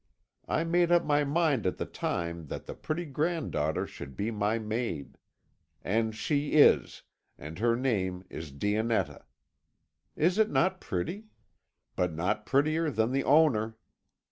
I 0.47 0.63
made 0.63 0.91
up 0.91 1.05
my 1.05 1.23
mind 1.23 1.67
at 1.67 1.77
the 1.77 1.85
time 1.85 2.47
that 2.47 2.65
the 2.65 2.73
pretty 2.73 3.05
granddaughter 3.05 3.85
should 3.85 4.15
be 4.15 4.31
my 4.31 4.57
maid. 4.57 5.15
And 5.83 6.15
she 6.15 6.53
is, 6.53 7.03
and 7.37 7.59
her 7.59 7.75
name 7.75 8.23
is 8.27 8.51
Dionetta. 8.51 9.25
Is 10.15 10.39
it 10.39 10.49
not 10.49 10.81
pretty? 10.81 11.25
but 11.95 12.13
not 12.15 12.47
prettier 12.47 12.89
than 12.89 13.11
the 13.11 13.23
owner. 13.23 13.77